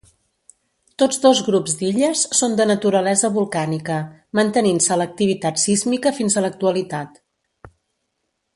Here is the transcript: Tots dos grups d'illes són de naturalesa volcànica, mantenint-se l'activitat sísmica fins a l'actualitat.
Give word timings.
Tots 1.01 1.19
dos 1.25 1.41
grups 1.49 1.75
d'illes 1.81 2.23
són 2.37 2.55
de 2.61 2.67
naturalesa 2.69 3.31
volcànica, 3.37 3.99
mantenint-se 4.41 4.97
l'activitat 5.03 5.63
sísmica 5.67 6.17
fins 6.23 6.39
a 6.39 6.45
l'actualitat. 6.47 7.23